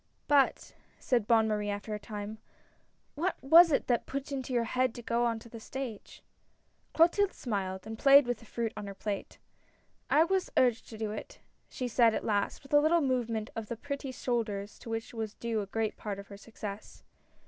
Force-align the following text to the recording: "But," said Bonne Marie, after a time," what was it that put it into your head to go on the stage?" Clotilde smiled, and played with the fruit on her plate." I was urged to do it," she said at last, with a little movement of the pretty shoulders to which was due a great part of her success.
"But," 0.27 0.73
said 0.99 1.27
Bonne 1.27 1.47
Marie, 1.47 1.69
after 1.69 1.93
a 1.93 1.99
time," 1.99 2.39
what 3.21 3.35
was 3.43 3.71
it 3.71 3.85
that 3.85 4.07
put 4.07 4.23
it 4.23 4.31
into 4.31 4.51
your 4.51 4.63
head 4.63 4.95
to 4.95 5.03
go 5.03 5.25
on 5.25 5.37
the 5.37 5.59
stage?" 5.59 6.23
Clotilde 6.95 7.33
smiled, 7.33 7.85
and 7.85 7.99
played 7.99 8.25
with 8.25 8.39
the 8.39 8.45
fruit 8.47 8.73
on 8.75 8.87
her 8.87 8.95
plate." 8.95 9.37
I 10.09 10.23
was 10.23 10.49
urged 10.57 10.89
to 10.89 10.97
do 10.97 11.11
it," 11.11 11.37
she 11.69 11.87
said 11.87 12.15
at 12.15 12.25
last, 12.25 12.63
with 12.63 12.73
a 12.73 12.79
little 12.81 13.01
movement 13.01 13.51
of 13.55 13.67
the 13.67 13.77
pretty 13.77 14.11
shoulders 14.11 14.79
to 14.79 14.89
which 14.89 15.13
was 15.13 15.35
due 15.35 15.61
a 15.61 15.67
great 15.67 15.97
part 15.97 16.17
of 16.17 16.29
her 16.29 16.37
success. 16.37 17.03